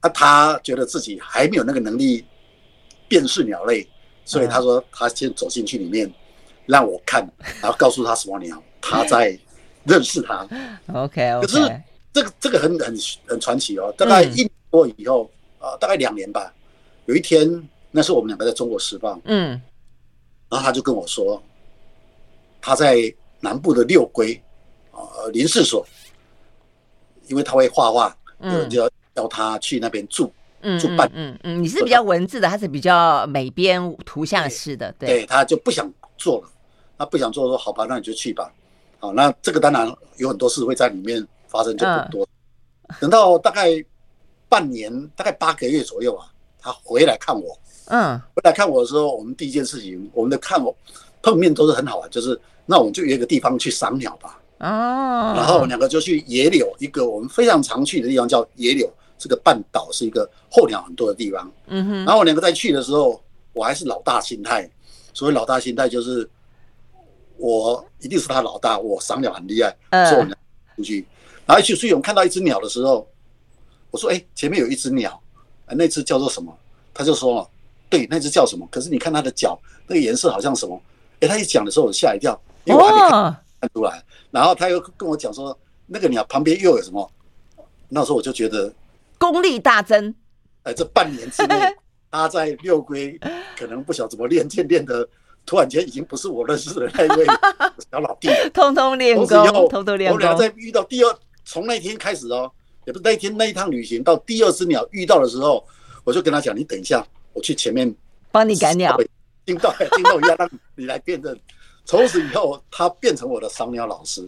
[0.00, 2.24] 那、啊、他觉得自己还没有那个能力
[3.08, 3.86] 辨识鸟类，
[4.24, 6.12] 所以他说他先走进去里面，
[6.66, 7.28] 让我看，
[7.60, 9.38] 然后告诉他什么鸟， 他在
[9.84, 10.48] 认识他。
[10.92, 13.92] OK，可是这个这个很很很传奇哦。
[13.96, 16.52] 大概一年多以后啊、大概两年吧。
[17.06, 19.60] 有一天，那是我们两个在中国释放，嗯，
[20.48, 21.42] 然后他就跟我说，
[22.60, 24.40] 他在南部的六龟。
[25.22, 25.86] 呃，林氏所，
[27.28, 30.32] 因为他会画画，有人就要叫他去那边住，
[30.62, 31.30] 嗯、住半年。
[31.32, 36.48] 嗯嗯，你是比较文字的，他是比较美编图像式的，对，对他就不想做了，
[36.98, 38.52] 他不想做，说好吧，那你就去吧。
[38.98, 42.28] 好，那这个当然有很多事会在里面发生，就不多。
[42.88, 43.68] 嗯、等到大概
[44.48, 46.26] 半年，大概八个月左右啊，
[46.58, 47.56] 他回来看我，
[47.86, 50.76] 嗯，回来看我的时候，我们第一件事情，我们的看我
[51.22, 54.40] 碰面都是很好玩，就是那我们就约个地方去赏鸟吧。
[54.62, 61.50] 哦，然后我们两个就去野柳，一个我们非常常去的地方叫野柳，这个半岛是一个候鸟很多的地方。
[61.66, 62.04] 嗯哼。
[62.04, 63.20] 然后我两个在去的时候，
[63.52, 64.70] 我还是老大心态，
[65.12, 66.28] 所谓老大心态就是
[67.36, 70.36] 我一定是他老大，我赏鸟很厉害，嗯、所以我们
[70.76, 71.04] 出去。
[71.44, 73.04] 然后一去，所以我们看到一只鸟的时候，
[73.90, 75.20] 我说：“哎，前面有一只鸟，
[75.66, 76.56] 那只叫做什么？”
[76.94, 77.50] 他就说
[77.90, 78.64] ：“对，那只叫什么？
[78.70, 80.80] 可是你看它的脚，那个颜色好像什么？”
[81.18, 84.02] 哎，他一讲的时候，我吓一跳，因为我还没看看出来。
[84.32, 87.08] 然后他又跟我讲说，那个鸟旁边又有什么？
[87.88, 88.72] 那时候我就觉得
[89.18, 90.12] 功力大增。
[90.62, 91.54] 哎，这半年之内，
[92.10, 93.18] 他在六龟
[93.58, 95.06] 可能不晓得怎么练剑练的，
[95.44, 97.26] 突然间已经不是我认识的那一位
[97.90, 99.26] 小老弟了， 通通练功，
[99.68, 100.16] 通通练功。
[100.16, 102.50] 我俩在遇到第二，从那天开始哦，
[102.86, 105.62] 也不是那一天那一趟旅行到第二只鸟遇到的时候，
[106.04, 107.94] 我就跟他讲：“你等一下，我去前面
[108.30, 108.96] 帮你赶鸟，
[109.44, 111.38] 听到听到一样，让你来辨认。
[111.92, 114.26] ”从此以后，他变成我的赏鸟老师。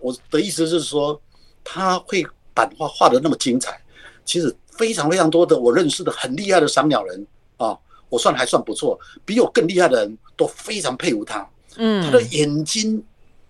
[0.00, 1.18] 我的意思是说，
[1.64, 3.80] 他会版画画得那么精彩。
[4.26, 7.74] 其实非常非常多的我认识的很厉害的赏鸟人啊，
[8.10, 11.48] 我算还算不错，比我更厉害的人都非常佩服他。
[11.76, 13.02] 嗯，他的眼睛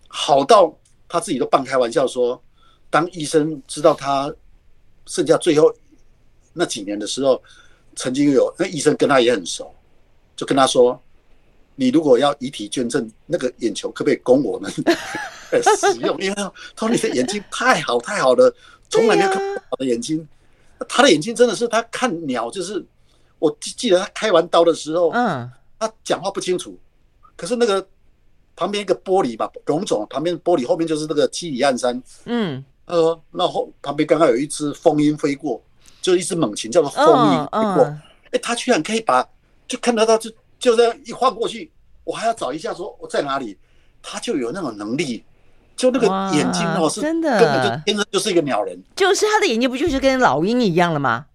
[0.07, 0.73] 好到
[1.09, 2.41] 他自己都半开玩笑说，
[2.89, 4.33] 当医生知道他
[5.07, 5.75] 剩下最后
[6.53, 7.43] 那几年的时候，
[7.97, 9.75] 曾经有那医生跟他也很熟，
[10.37, 10.97] 就跟他说。
[11.81, 14.71] 你如果要遗体捐赠，那个眼球可不可以供我们
[15.51, 16.15] 使用？
[16.21, 18.55] 因为他说你的眼睛太好太好了，
[18.91, 20.29] 从来没有看过好的眼睛。
[20.87, 22.85] 他的眼睛真的是，他看鸟就是，
[23.39, 26.79] 我记得他开完刀的时候，嗯，他讲话不清楚，
[27.35, 27.89] 可是那个
[28.55, 35.59] 旁边一个玻璃吧，龙种旁边玻璃后面就是那个七里岸山，嗯，呃，那后旁边刚刚有一只蜂鹰飞过，
[36.03, 37.85] 就一只猛禽叫做蜂鹰飞过，
[38.33, 39.27] 哎，他居然可以把
[39.67, 40.31] 就看得到就。
[40.61, 41.73] 就这样一晃过去，
[42.05, 43.59] 我还要找一下，说我在哪里，
[44.03, 45.25] 他就有那种能力，
[45.75, 48.79] 就那个眼睛哦，是真的，根本就天生就是一个鸟人。
[48.95, 51.27] 就是他的眼睛不就是跟老鹰一样了吗？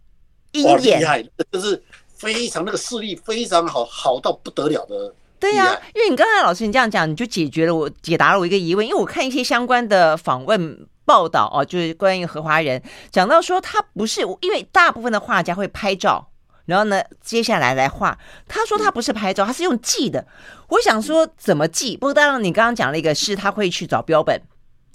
[0.52, 1.84] 鹰眼，厉害，就是
[2.14, 5.14] 非常那个视力非常好，好到不得了的。
[5.40, 16.30] 对呀、啊，因为你刚才老师你这样讲，你就解决了我解答了我一个疑问，因为我看一些相关的访问报道哦，就是关于荷花人讲到说他不是，因为大部分的画家会拍照。
[16.66, 18.18] 然后呢，接下来来画。
[18.48, 20.26] 他说他不是拍照，他是用记的。
[20.70, 21.96] 我想说怎么记？
[21.96, 24.42] 不过当然，你刚刚讲了一个是他会去找标本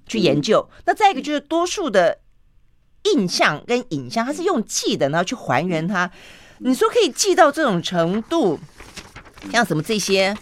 [0.06, 0.68] 去研究。
[0.85, 2.18] 那再一个就是多数的
[3.04, 6.11] 印象跟影像，他是用记的，然后去还原它。
[6.59, 8.59] 你说可以记到这种程度，
[9.52, 10.37] 像什么这些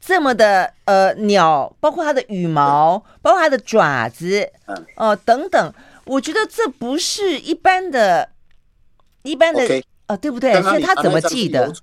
[0.00, 4.50] 这么的呃鸟，包括它的羽毛，包括它的爪子，
[4.96, 5.74] 哦、呃、等等。
[6.04, 8.28] 我觉得这不是一般的，
[9.22, 9.82] 一般的。
[10.08, 10.60] 哦，对不对？
[10.62, 11.74] 所以他怎么记的？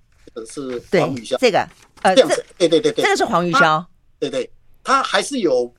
[0.47, 1.67] 是黄雨霄，这个
[2.03, 2.25] 呃，这
[2.57, 3.83] 对对对对，这个是黄雨霄，
[4.17, 4.49] 对对，
[4.81, 5.69] 他还是有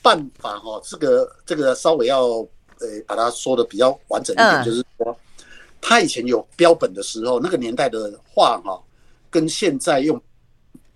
[0.00, 0.80] 办法哈。
[0.82, 2.24] 这个这个稍微要
[2.78, 5.14] 呃把它说的比较完整一点，就是说
[5.78, 8.82] 他以前有标本的时候，那个年代的画哈，
[9.28, 10.18] 跟现在用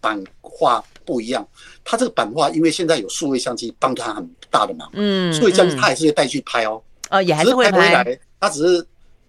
[0.00, 1.46] 版画不一样。
[1.84, 8.86] 他这个版画，因为现在有数位相机帮他很大的忙，嗯，数位相机他还是会带去拍哦，哦，也还是会拍，他只是。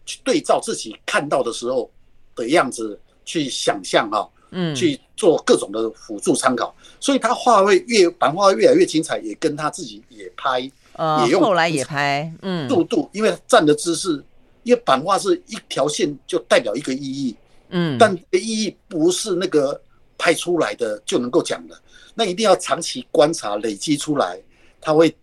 [0.07, 1.87] 去对照自己看到的时候
[2.33, 14.23] 的样子去想象哈，嗯，去做各种的辅助参考，所以他画会越版画越来越精彩，也跟他自己也拍，也用后来也拍，嗯，速度，因为站的姿势，
[14.63, 17.35] 因为版画是一条线就代表一个意义，
[17.69, 19.79] 嗯，但意义不是那个
[20.17, 21.77] 拍出来的就能够讲的，
[22.15, 24.39] 那一定要长期观察累积出来，
[24.79, 25.13] 他会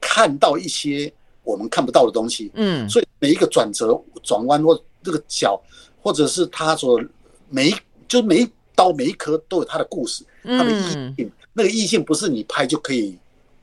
[0.00, 1.12] 看到一些。
[1.50, 5.60] 我们看不到的东西，嗯，所以每一个转折、转弯或这个角，
[6.00, 7.00] 或者是它所
[7.48, 7.74] 每一，
[8.06, 11.14] 就是每一刀、每一颗都有它的故事，它的意境。
[11.18, 13.18] 嗯、那个意境不是你拍就可以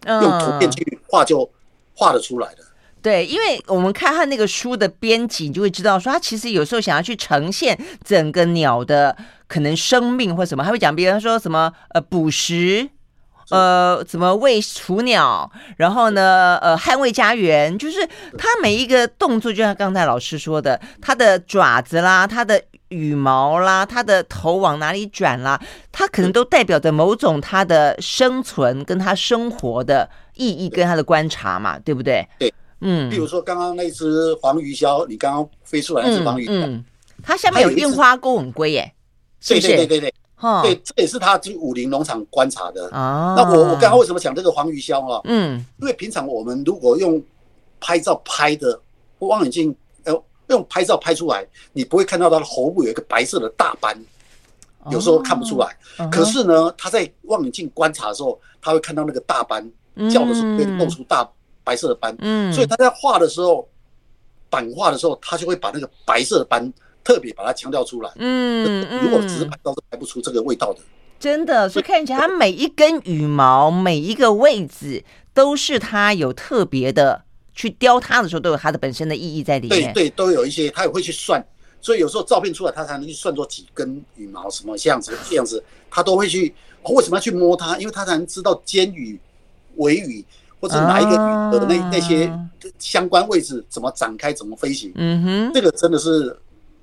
[0.06, 1.50] 用图片去画就
[1.95, 2.63] 画得出来的。
[3.02, 9.15] 对，因为我们看他那个书的编辑，你就会知道说，他其实有时候想要去呈现整个鸟的
[9.47, 12.89] 可能生命或什么，他会讲，比方说什么呃捕食。
[13.50, 15.50] 呃，怎么喂雏鸟？
[15.78, 18.06] 然后呢，呃，捍卫家园，就是
[18.38, 25.60] 它每一个动作，就像刚才老师说的，它的爪子啦，它的羽毛啦，它的头往哪里转啦，
[25.92, 32.28] 它可能都代表着某种它的生存跟它生活的意义跟它的观察嘛，对不对？
[32.40, 33.10] 对，嗯。
[33.10, 36.86] 比如说刚刚那只黄鱼鸮，你刚刚飞出来那只黄鱼鸮，嗯，
[37.24, 38.94] 它下面有印花钩吻龟，耶，
[39.40, 39.68] 是不是？
[39.68, 40.14] 对对对对。
[40.62, 42.86] 对，这也是他去武陵农场观察的。
[42.89, 45.19] 哦，那我我刚刚为什么讲这个黄鱼鸮啊？
[45.23, 47.21] 嗯，因为平常我们如果用
[47.80, 48.80] 拍照拍的
[49.19, 53.97] 望远镜，呃，用拍照拍出来，你不会看到它的喉部有一个白色的大斑，
[54.91, 55.76] 有时候看不出来。
[56.12, 59.67] 可是呢，他在望远镜观察的时候，他会看到那个大斑，
[60.12, 61.28] 叫的时候会露出大
[61.63, 62.15] 白色的斑。
[62.19, 63.67] 嗯，所以他在画的时候，
[64.52, 66.71] 版画的时候，他就会把那个白色的斑
[67.08, 68.12] 特别把它强调出来。
[68.17, 70.80] 嗯， 如果只是拍照是拍不出这个味道的。
[71.17, 75.02] 真的，所以看起来它每一根羽毛，每一个位置
[75.34, 79.93] 都是它有特别的去雕它的时候，都有它的本身的意义在里面。
[79.93, 81.41] 对对，都有一些，他也会去算。
[81.80, 86.54] 所以有时候照片出来，他才能去算作几根羽毛，什么这样子这样子，他都会去。
[86.89, 87.78] 为什么要去摸它？
[87.80, 89.20] 因为他才能知道尖羽、
[89.76, 90.24] 尾羽
[90.62, 92.32] 或者哪一个羽的那那些
[92.80, 94.93] 相关位置怎么展开、怎么飞行。
[94.96, 96.34] 嗯哼，这个真的是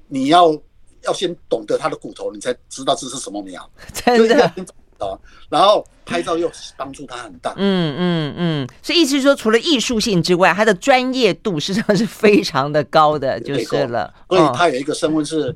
[0.08, 0.56] 你要
[1.02, 3.68] 要先懂得它的骨头，你才知道这是什么鸟。
[3.92, 4.44] 真的。
[4.44, 5.18] 啊
[5.50, 7.52] 然后拍照又帮助他很大。
[7.56, 14.12] 嗯嗯嗯，所以意思是说，除了艺术性之外，他的专业度实际上是非常的高的， 就是了。
[14.30, 15.54] 所以他有一个身份是，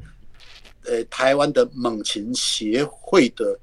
[0.85, 3.59] 呃，台湾的猛禽协会的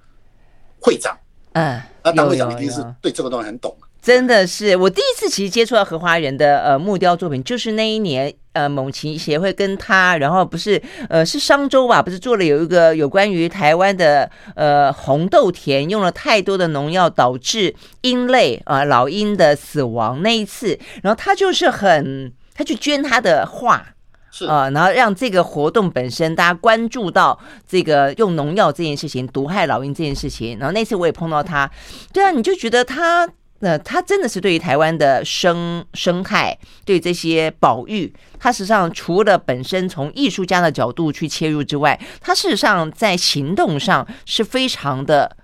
[0.79, 1.15] 会长。
[1.53, 3.75] 嗯，那当会长一定是对这个东西很懂。
[4.01, 23.85] 真的是，我第一次其实接触到荷花园的呃木雕作品，就是那一年呃猛禽协会跟他，然后不是呃是商周吧，不是做了有一个有关于台湾的呃红豆田用了太多的农药导致鹰类啊、老鹰的死亡那一次，然后他就是很他去捐他的画
[24.31, 27.37] 是啊、然后让这个活动本身大家关注到
[27.67, 31.69] 这个用农药这件事情毒害老鹰这件事情，然后那次我也碰到他，
[32.11, 33.29] 对啊，你就觉得他。
[33.59, 45.37] 那他真的是对于台湾的生生态，对这些保育，他实际上除了本身从艺术家的角度去切入之外，他事实上在行动上是非常的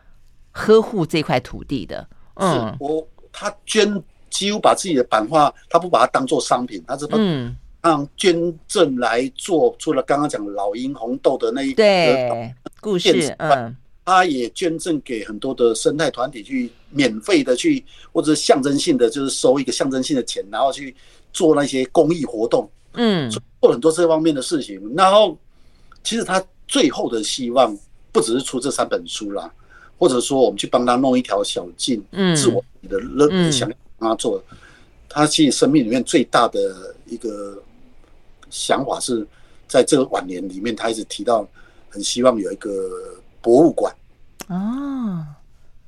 [0.51, 2.05] 呵护这块土地的。
[2.35, 8.35] 嗯，我他捐几乎把自己的版画，他不把它当做商品，他是嗯让捐
[8.67, 13.75] 赠来做，除了刚刚讲老鹰红豆的那一对故事，嗯。
[14.03, 20.93] 他也捐赠给很多的生态团体去免费的去，或者象征性的就是收一个象征性的钱，然后去
[21.31, 24.81] 做那些公益活动，嗯，做很多这方面的事情。
[24.97, 25.37] 然后，
[26.03, 27.77] 其实他最后的希望
[28.11, 29.49] 不只是出这三本书啦，
[29.99, 34.43] 或者说我们去帮他弄一条小径，嗯，自我的乐想帮他做。
[35.07, 37.61] 他其实生命里面最大的一个
[38.49, 39.25] 想法是
[39.67, 41.47] 在这个晚年里面，他一直提到
[41.87, 43.15] 很希望有一个。
[43.41, 43.93] 博物馆
[44.47, 45.25] 哦，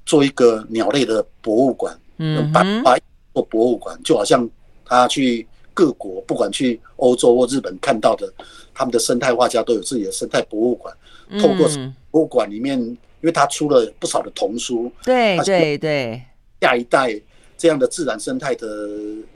[0.05, 2.97] 做一个鸟类的博物馆，嗯，办法
[3.33, 4.49] 做博物馆，就好像
[4.85, 8.31] 他去各国，不管去欧洲或日本看到的，
[8.73, 10.95] 他们的生态画家都有自己的生态博物馆。
[11.41, 11.67] 透过
[12.09, 16.21] 博物馆里面，因为他出了不少的童书，对对对，
[16.61, 17.19] 下一代
[17.57, 18.87] 这样的自然生态的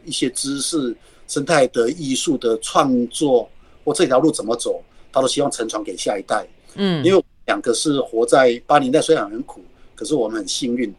[0.06, 0.96] 一些知识、
[1.28, 3.50] 生态的艺术的创作
[3.84, 6.48] 或这条路怎么走，他都希望承传给下一代。
[6.76, 7.24] 嗯，因为。
[7.48, 9.62] 两个是活在八零代，虽然很苦，
[9.96, 10.94] 可是我们很幸运，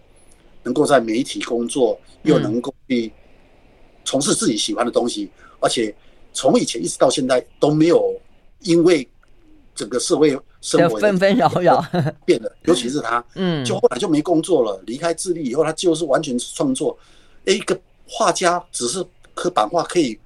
[0.62, 3.12] 能够在媒体工作，又能够去
[4.04, 5.30] 从事自己喜欢的东西，
[5.60, 5.94] 而且
[6.32, 8.18] 从以前一直到现在都没有
[8.60, 9.06] 因为
[9.74, 10.30] 整个社会
[10.62, 11.84] 生活纷纷扰扰
[12.24, 16.98] 变了，尤其是他，嗯，就后来就没工作了，离开智利以后，他就是完全创作。
[17.44, 20.18] 一个画家只是刻版画，可以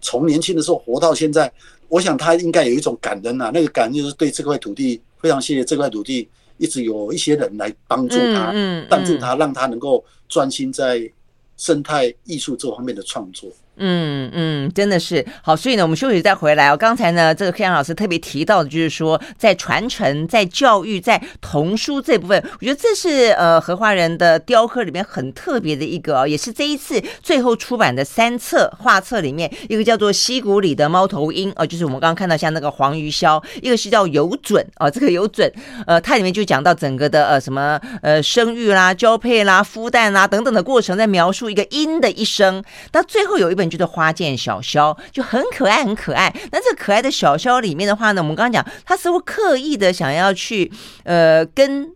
[0.00, 1.50] 从年轻的时候活到现在，
[1.86, 5.00] 我想他应该有一种感恩啊，那个感恩就是对这块土地。
[5.20, 8.52] 非常谢谢这块土地，一直有一些人来帮助他，
[8.88, 11.10] 帮助他，让他能够专心在
[11.56, 13.50] 生态艺术这方面的创作。
[13.78, 16.76] 嗯嗯，真的是好，所以呢，我们休息再回来哦。
[16.76, 35.48] 刚才呢，这个克阳老师特别提到的，就是说在传承、在教育、在童书这部分，我觉得这是呃荷花人的雕刻里面很特别的一个哦，也是这一次最后出版的三册画册里面一个叫做《溪谷里的猫头鹰》哦，就是我们刚刚看到像那个黄鱼鸮，一个是叫有准哦，这个有准
[35.86, 42.64] 呃，它里面就讲到整个的呃什么呃生育啦、交配啦、孵蛋啦等等的过程，在描述一个鹰的一生。
[42.90, 43.67] 到最后有一本。
[43.68, 46.32] 就是花见小萧，就很可爱，很可爱。
[46.52, 50.70] 那这可爱的小萧里面的话呢，我们刚刚讲，他似乎刻意的想要去，
[51.04, 51.90] 呃，跟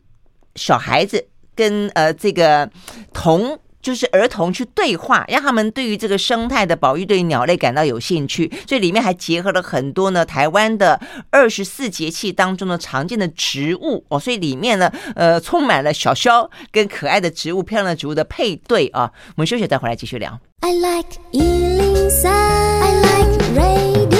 [0.56, 2.68] 小孩子，跟呃这个
[3.12, 8.50] 童，就是儿童去对话，让他们对于这个生态的保育，对于鸟类感到有兴趣。
[8.66, 19.10] 所以里面还结合了很多呢，台湾的二十四节气当中的常见的植物哦，所以里面呢，呃，充满了小肖跟可爱的植物、漂亮的植物的配对啊。
[19.36, 20.38] 我们休息再回来继续聊。
[20.60, 24.11] I like 103, I like radio.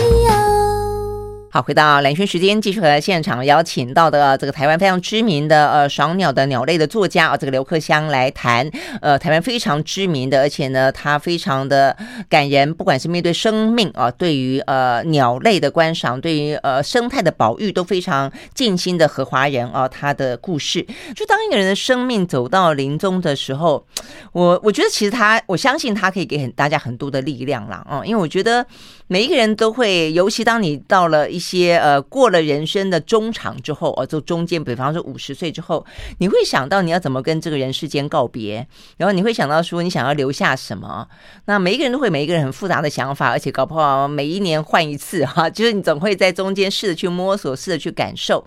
[1.55, 8.67] 好，回到蓝轩时间，继续和现场邀请到的这个台湾非常知名的呃赏鸟的鸟类的作家啊，这个刘克襄来谈。
[9.03, 11.95] 呃台湾非常知名的，而且呢他非常的
[12.27, 20.81] 感人，不管是面对生命啊，对于呃鸟类的观赏，对于呃生态的保育都非常尽心的何华人啊，他的故事，
[21.15, 23.85] 就当一个人的生命走到临终的时候，
[24.33, 28.65] 我我觉得其实他，我相信他可以给很大家很多的力量啦啊，因为我觉得
[29.07, 35.85] 每一个人都会，尤其当你到了一些呃过了人生的中场之后，哦，就中间，比方说五十岁之后，
[36.21, 38.65] 你会想到你要怎么跟这个人世间告别，
[38.97, 41.09] 然后你会想到说你想要留下什么。
[41.47, 48.45] 那每一个人都会每一个人很复杂的想法，而且搞不好每一年换一次哈，就是你总会在中间试着去摸索，试着去感受。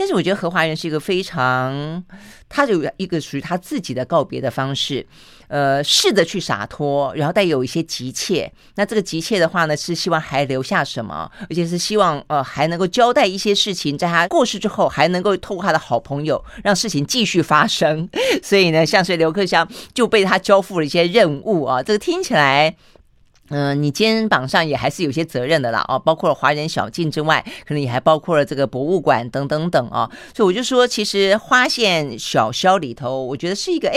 [0.00, 2.02] 但是我觉得何华仁是一个非常，
[2.48, 5.06] 他有一个属于他自己的告别的方式，
[5.48, 8.50] 呃，试着去洒脱，然后带有一些急切。
[8.76, 18.08] 那这个急切的话呢，是希望还留下什么，而且是希望呃还能够交代一些事情，在他过世之后还能够透过他的好朋友让事情继续发生。
[18.42, 22.74] 所以呢，像是刘克襄就被他交付了一些任务啊，这个听起来。
[23.50, 33.96] 嗯、你肩膀上也还是有些责任的啦，哦，包括了华人小径之外，可能也还包括了这个博物馆等等等啊，所以我就说，其实花县小肖里头，我觉得是一个诶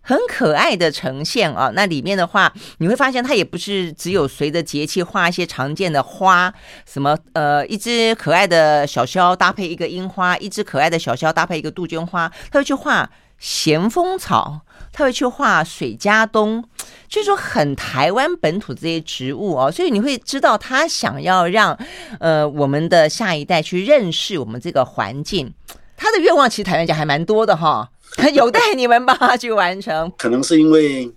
[0.00, 1.72] 很可爱的呈现啊。
[1.74, 6.52] 那里面的话，你会发现它也不是只有随着节气画一些常见的花，
[6.86, 14.60] 什么呃，一只可爱的小肖搭配一个樱花，一只可爱的小肖搭配一个杜鹃花，它会去画咸丰草，
[14.94, 16.64] 它会去画水葭冬。
[17.06, 21.78] 就是说很台湾本土这些植物哦，所以你会知道他想要让
[22.18, 25.52] 呃我们的下一代去认识我们这个环境，
[25.96, 27.88] 他的愿望其实台湾讲还蛮多的哈，
[28.34, 30.10] 有待你们帮他去完成。
[30.18, 31.08] 可能是因为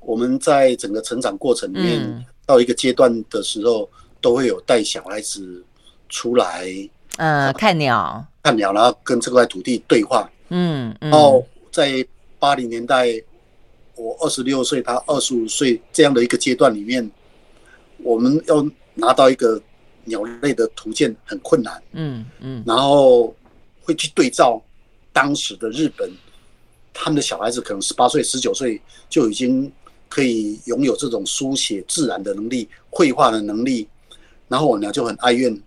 [0.00, 3.88] 我们在整个成长过程里面，嗯、到一个阶段的时候，
[4.20, 5.62] 都会有带小孩子
[6.08, 6.66] 出来，
[7.16, 10.28] 呃，看鸟，看鸟，然后跟这块土地对话。
[10.48, 12.04] 嗯，嗯，然后在
[12.38, 13.22] 八零年代。
[14.00, 17.10] 我二十六岁，他二十五岁，这样的一个阶段里面，
[17.96, 18.64] 我们要
[18.94, 19.60] 拿到一个
[20.04, 21.82] 鸟类的图鉴很困难。
[21.94, 23.34] 嗯嗯，然后
[23.80, 24.62] 会去对照
[25.12, 26.08] 当时的日本，
[26.94, 28.80] 他们的小孩子可能十八岁、十九岁
[29.10, 29.68] 就已经
[30.08, 33.88] 可以拥有这种书写自然的能力、绘画的能力。
[34.46, 35.60] 然后我俩就很哀怨，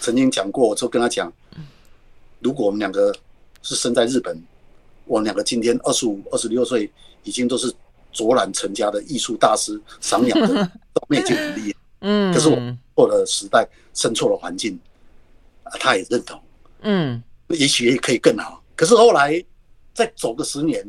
[0.00, 1.32] 曾经讲过，我就跟他讲，
[2.40, 3.14] 如果我们两个
[3.62, 4.36] 是生在日本，
[5.08, 6.90] 我们两个今天二十五、二十六岁。
[7.24, 7.70] 已经都是
[8.10, 11.78] 卓然成家的艺术大师，赏鸟的 都已经很厉害。
[12.00, 12.56] 嗯，可是我
[12.94, 14.78] 错了时代，生错了环境，
[15.64, 16.40] 啊，他也认同。
[16.82, 18.62] 嗯，也许也可以更好。
[18.74, 19.44] 可是后来
[19.92, 20.82] 再走个十年，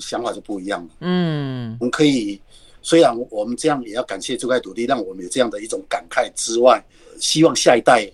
[0.00, 0.90] 想法就不一样了。
[1.00, 2.38] 嗯，我们可以
[2.82, 6.84] 虽然我们这样也要感谢这块土地，让我们有这样的一种感慨之外，
[7.18, 8.10] 希望下一代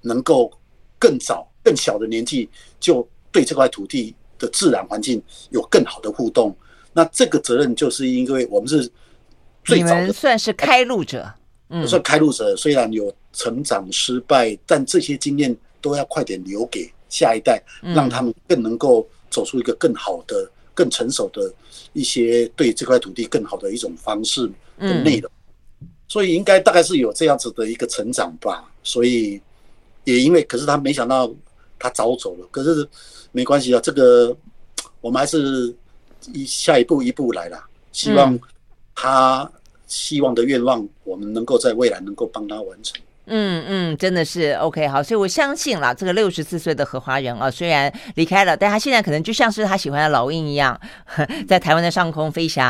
[0.00, 0.50] 能够
[0.98, 2.48] 更早、更小的年纪
[2.80, 4.16] 就对这块土地。
[4.38, 6.56] 的自然环境有更好的互动，
[6.92, 8.90] 那这个责任就是因为我们是
[9.64, 11.30] 最早的，算是开路者，
[11.68, 12.56] 嗯，算开路者。
[12.56, 21.52] 虽然有成长失败，但这些经验都要快点留给下一代，让他们更能够走出一个更好的、更成熟的
[21.92, 25.30] 一些对这块土地更好的一种方式的内容。
[26.08, 28.64] 所以应该大概是有这样子的一个成长吧。
[28.82, 29.40] 所以
[30.04, 31.28] 也因为，可是他没想到
[31.78, 32.88] 他早走了，可是。
[33.32, 34.34] 没关系啊，这个
[35.02, 35.74] 我们还是
[36.32, 37.68] 一下一步一步来啦。
[37.92, 38.38] 希望
[38.94, 39.50] 他
[39.86, 42.98] 希望的愿望，我们能够在未来能够帮他完成。
[42.98, 50.78] 嗯嗯嗯，真的是 OK 好，所以我相信了这个六十四岁的何华人啊，虽然离开了，但他现在可能就像是他喜欢的老鹰一样，
[51.48, 52.64] 在台湾的上空飞翔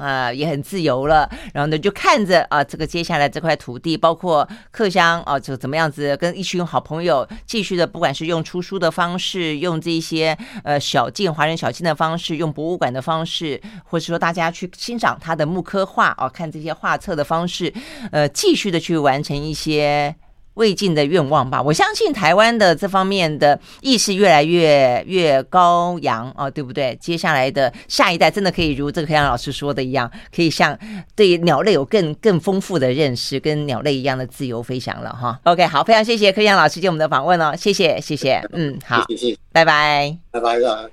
[0.00, 1.28] 啊，也很自由了。
[1.52, 10.34] 然后呢，就看着啊，这个接下来这块土地，包括克襄啊，就怎么样子跟一群好朋友继续的，不管是用出书的方式，用这些
[10.64, 17.70] 呃小径华人小径的方式，用博物馆的方式，或者说大家去欣赏他的木刻画啊，看这些画册的方式，
[18.10, 19.81] 呃，继续的去完成一些。
[19.82, 20.14] 些
[20.54, 26.94] 未尽的愿望吧，我相信台湾的这方面的意识越来越越高扬啊，对不对？
[27.00, 30.78] 接下来的下一代真的可以如这个克襄老师说的一样，可以像
[31.16, 35.40] 对鸟类有更更丰富的认识，跟鸟类一样的自由飞翔了哈。
[35.44, 40.90] OK，好，非常谢谢柯阳老师接我们的访问哦，谢谢谢谢，嗯，好，谢谢，拜拜，拜拜。